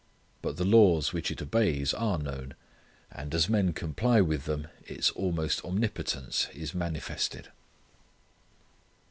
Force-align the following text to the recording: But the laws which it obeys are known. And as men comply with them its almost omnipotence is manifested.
But 0.41 0.57
the 0.57 0.65
laws 0.65 1.13
which 1.13 1.29
it 1.29 1.43
obeys 1.43 1.93
are 1.93 2.17
known. 2.17 2.55
And 3.11 3.35
as 3.35 3.47
men 3.47 3.71
comply 3.71 4.19
with 4.19 4.45
them 4.45 4.65
its 4.83 5.11
almost 5.11 5.63
omnipotence 5.63 6.47
is 6.55 6.73
manifested. 6.73 7.49